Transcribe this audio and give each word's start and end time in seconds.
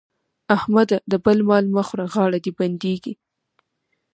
احمده! 0.55 0.97
د 1.11 1.13
بل 1.25 1.37
مال 1.47 1.65
مه 1.75 1.83
خوره 1.87 2.05
غاړه 2.13 2.37
دې 2.43 2.51
بندېږي. 2.59 3.13